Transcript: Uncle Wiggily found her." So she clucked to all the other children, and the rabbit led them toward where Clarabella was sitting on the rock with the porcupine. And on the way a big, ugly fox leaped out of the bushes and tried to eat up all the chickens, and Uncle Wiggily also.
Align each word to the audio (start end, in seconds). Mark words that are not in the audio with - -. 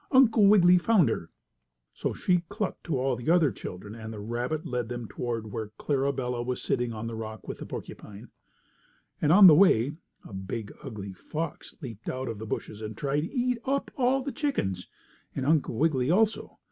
Uncle 0.11 0.47
Wiggily 0.47 0.79
found 0.79 1.09
her." 1.09 1.29
So 1.93 2.11
she 2.11 2.41
clucked 2.49 2.85
to 2.85 2.97
all 2.97 3.15
the 3.15 3.29
other 3.29 3.51
children, 3.51 3.93
and 3.93 4.11
the 4.11 4.19
rabbit 4.19 4.65
led 4.65 4.89
them 4.89 5.07
toward 5.07 5.51
where 5.51 5.69
Clarabella 5.77 6.41
was 6.43 6.59
sitting 6.59 6.91
on 6.91 7.05
the 7.05 7.13
rock 7.13 7.47
with 7.47 7.59
the 7.59 7.67
porcupine. 7.67 8.29
And 9.21 9.31
on 9.31 9.45
the 9.45 9.53
way 9.53 9.93
a 10.27 10.33
big, 10.33 10.71
ugly 10.81 11.13
fox 11.13 11.75
leaped 11.81 12.09
out 12.09 12.29
of 12.29 12.39
the 12.39 12.47
bushes 12.47 12.81
and 12.81 12.97
tried 12.97 13.19
to 13.21 13.31
eat 13.31 13.59
up 13.63 13.91
all 13.95 14.23
the 14.23 14.31
chickens, 14.31 14.87
and 15.35 15.45
Uncle 15.45 15.75
Wiggily 15.75 16.09
also. 16.09 16.57